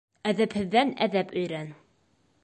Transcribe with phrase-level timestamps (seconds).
[0.29, 1.69] Әҙәпһеҙҙән әҙәп өйрән.